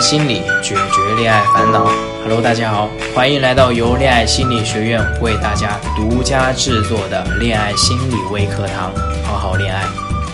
[0.00, 1.90] 心理，解决恋爱烦恼。
[2.22, 8.92] Hello，大家好，欢迎来到由恋爱心理学院为大家独家制作的恋爱心理微课堂，
[9.24, 9.84] 好好恋爱。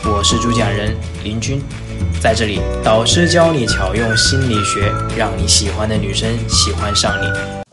[0.04, 1.62] 我是主讲人林军，
[2.20, 7.63] 在这里，导师教你巧用心理学，让你喜欢的女生喜欢上你。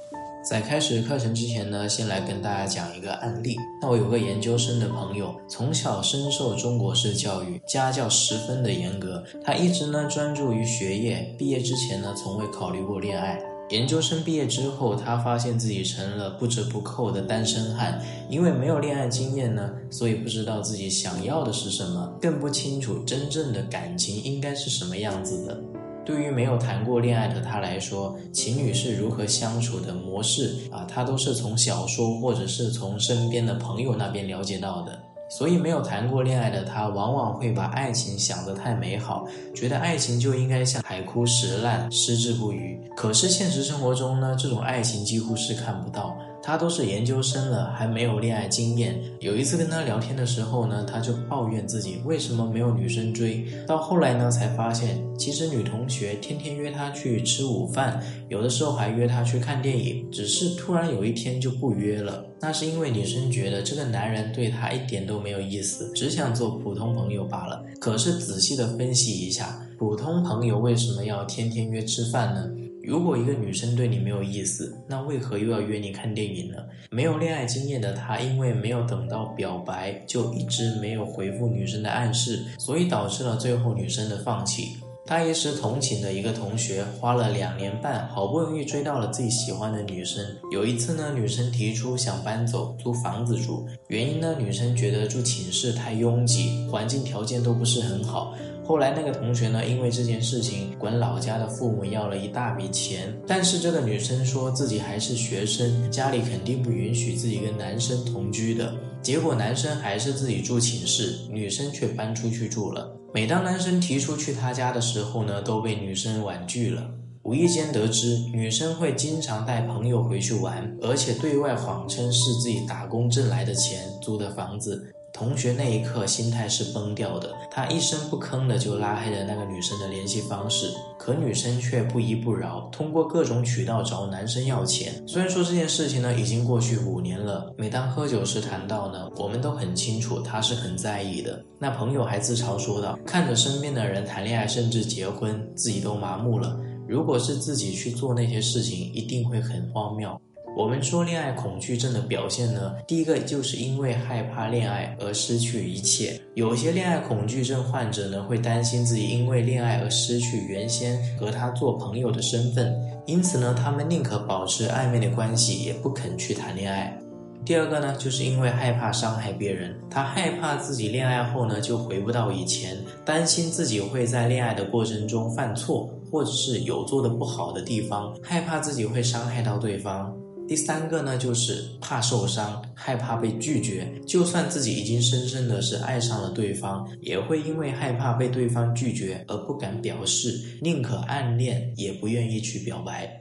[0.52, 3.56] 在开始课程之前呢，先来跟大家讲一个案例。
[3.82, 9.24] 那我有个研究生的朋友，从小深受中国式教育，家教十分的严格。
[9.46, 13.40] 他一直呢专注于学业，毕业之前呢从未考虑过恋爱。
[13.70, 18.02] 研究生毕业之后，他发现自己成了不折不扣的单身汉。
[18.30, 25.58] 因为没有恋爱经验呢，所以不知道自己想要的是什么，更不清楚真正的感情应该是什么样子的。
[26.04, 34.98] 对于没有谈过恋爱的他来说，情侣是如何相处的模式啊，他都是从小说或者是从身边的朋友那边了解到的。
[35.30, 42.78] 所以没有谈过恋爱的他，往往会把爱情想得太美好，觉得爱情就应该像海枯石烂、矢志不渝。
[42.98, 46.18] 可是现实生活中呢，这种爱情几乎是看不到。
[46.44, 49.00] 他都是研究生了，还没有恋爱经验。
[49.20, 53.46] 有一次跟他聊天的时候呢，他就抱怨自己为什么没有女生追。
[53.68, 62.26] 到后来呢，才发现其实女同学天天约他去吃午饭，有的时候还约他去看电影，只是突然有一天就不约了。
[62.40, 67.64] 那是因为女生觉得这个男人对她一点都没有意思，只想做普通朋友罢了。
[67.80, 72.50] 可是仔细的分析一下，普通朋友为什么要天天约吃饭呢？
[72.84, 76.58] 如果一个女生对你没有意思，那为何又要约你看电影呢？
[76.90, 84.78] 没有恋爱经验的他，因为没有等到表白，就一直没有回复女生的暗示，所以导致了最后女生的放弃。
[85.04, 90.24] 他一时同寝的一个同学，花了两年半，好不容易追到了自己喜欢的女生。
[90.52, 98.34] 有一次呢，女生提出想搬走，租房子住，原因呢，女生觉得住寝室太拥挤，环境条件都不是很好。
[98.72, 108.74] 后来那个同学呢，因为这件事情管老家的父母要了一大笔钱，但是这个女生说自己还是学生，家里肯定不允许自己跟男生同居的。
[109.02, 112.90] 结果男生还是自己住寝室，女生却搬出去住了。
[113.14, 116.90] 每当男生提出去他家的时候呢，都被女生婉拒了。
[117.24, 124.82] 无意间得知，女生会经常带朋友回去玩，而且对外谎称是自己打工挣来的钱租的房子。
[125.14, 134.94] 同学那一刻心态是崩掉的，他一声不吭的就拉黑了那个女生的联系方式，可女生却不依不饶，通过各种渠道找男生要钱。
[135.08, 141.44] 虽然说这件事情呢已经过去五年了，每当喝酒时谈到呢，我们都很清楚他是很在意的。
[141.60, 146.58] 那朋友还自嘲说道：“看着身边的人谈恋爱甚至结婚，自己都麻木了。
[146.88, 150.20] 如果是自己去做那些事情，一定会很荒谬。”
[150.56, 156.20] 我们说恋爱恐惧症的表现呢，第一个就是因为害怕恋爱而失去一切。
[156.36, 162.76] 有些恋爱恐惧症患者呢，会担心自己因为恋爱而失去原先和他做朋友的身份，
[163.06, 166.96] 因此呢，他们宁可保持暧昧的关系，也不肯去谈恋爱。
[167.44, 180.16] 第二个呢，就是因为害怕伤害别人，他害怕自己恋爱后呢就回不到以前，担心自己会在恋爱的过程中犯错，或者是有做的不好的地方，害怕自己会伤害到对方。
[180.48, 183.90] 第三个呢，就是怕受伤，害怕被拒绝。
[184.06, 193.18] 就算自己已经深深的是爱上了对方，也会因为害怕被对方拒绝而不敢表示，宁可暗恋也不愿意去表白。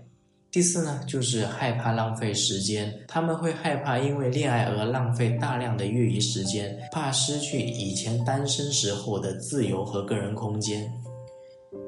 [0.51, 10.93] 第四呢，就是害怕浪费时间，他们会害怕因为恋爱而浪费大量的业余时间，怕失去以前单身时候的自由和个人空间。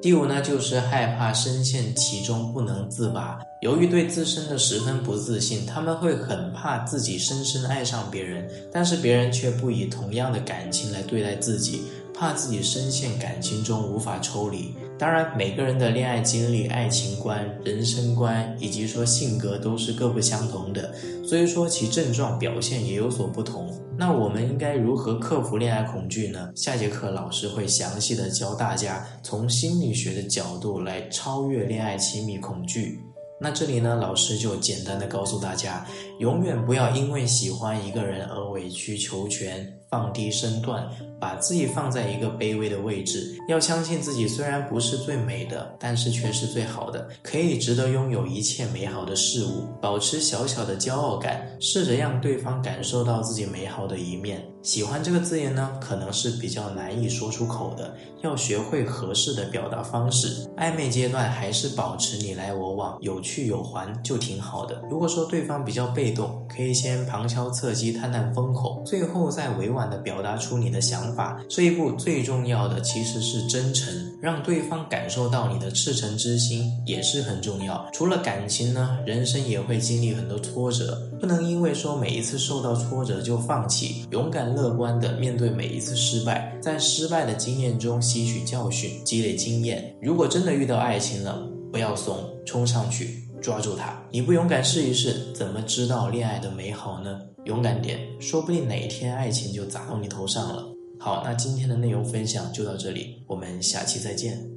[0.03, 3.39] 第五呢，就是害怕深陷其中不能自拔。
[3.61, 11.83] 由于对自身的十分不自信，他们会很怕自己深深爱上别人，但是别人却不以同样的感情来对待自己，
[12.13, 14.75] 怕自己深陷感情中无法抽离。
[14.99, 20.93] 当然，每个人的恋爱经历、爱情观、人生观以及说性格都是各不相同的，
[21.25, 23.73] 所以说其症状表现也有所不同。
[24.05, 26.51] 那我们应该如何克服恋爱恐惧呢？
[26.57, 32.99] 下节课老师会详细的教大家从心理学的角度来超越恋爱亲密恐惧。
[33.41, 35.87] 那这里呢，老师就简单的告诉大家，
[36.19, 40.89] 永远不要因为喜欢一个人而委曲求全、放低身段，
[41.21, 43.37] 把自己放在一个卑微的位置。
[43.47, 49.69] 要相信自己虽然不是最美的，但是却是最好的，可以值得拥有一切美好的事物。
[49.83, 54.43] 保持小小的骄傲感，试着让对方感受到自己美好的一面。
[54.63, 57.93] 喜欢这个字眼呢，可能是比较难以说出口的，
[58.23, 60.49] 要学会合适的表达方式。
[60.57, 64.81] 暧昧阶段还是保持你来我往，有去有还就挺好的。
[64.89, 71.43] 如果说对方比较被动，可以先旁敲侧击探探风口，最后再委婉的表达出你的想法。
[71.49, 77.85] 这一步最重要的其实是真诚，让对方感受到你的赤诚之心也是很重要。
[77.93, 84.52] 除了感情呢，人生也会经历很多挫折，不能因为说每一次受到挫折就放弃，勇敢。
[84.55, 89.95] 乐观的面对每一次失败，在失败的经验中吸取教训，积累经验。
[90.01, 94.01] 如果真的遇到爱情了，不要怂，冲上去抓住它。
[94.11, 97.21] 你不勇敢试一试，怎么知道恋爱的美好呢？
[97.45, 100.65] 勇敢点，说不定哪一天爱情就砸到你头上了。
[100.99, 104.52] 好，那今天的内容分享就到这里，我们下期再见。